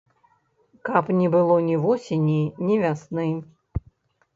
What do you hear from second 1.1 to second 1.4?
не